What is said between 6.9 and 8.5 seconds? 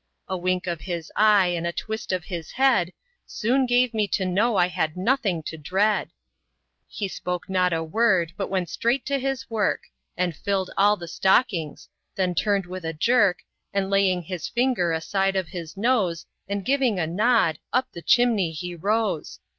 spoke not a word, but